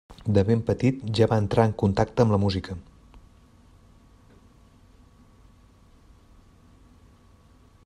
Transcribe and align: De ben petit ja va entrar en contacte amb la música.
De 0.35 0.43
ben 0.45 0.61
petit 0.69 1.03
ja 1.19 1.27
va 1.33 1.37
entrar 1.41 1.65
en 1.69 1.75
contacte 1.81 2.25
amb 2.25 2.33
la 2.35 2.39
música. 2.45 2.77